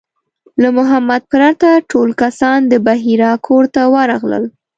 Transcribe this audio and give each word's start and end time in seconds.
له 0.61 0.69
محمد 0.77 1.21
پرته 1.33 1.69
ټول 1.91 2.09
کسان 2.21 2.59
د 2.71 2.73
بحیرا 2.87 3.31
کور 3.47 3.63
ته 3.75 3.81
ورغلل. 3.93 4.43